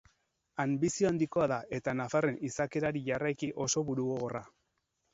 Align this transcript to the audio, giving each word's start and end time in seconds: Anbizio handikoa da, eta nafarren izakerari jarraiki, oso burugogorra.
Anbizio 0.63 1.09
handikoa 1.09 1.45
da, 1.53 1.59
eta 1.79 1.95
nafarren 2.01 2.41
izakerari 2.51 3.07
jarraiki, 3.13 3.55
oso 3.71 3.89
burugogorra. 3.93 4.47